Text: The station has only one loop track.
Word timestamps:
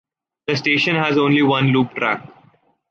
The 0.47 0.55
station 0.57 0.95
has 0.95 1.15
only 1.19 1.43
one 1.43 1.65
loop 1.67 1.93
track. 1.93 2.27